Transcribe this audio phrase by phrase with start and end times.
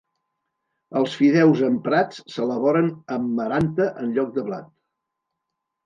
[1.01, 4.71] Els fideus emprats s'elaboren amb Maranta en lloc de blat.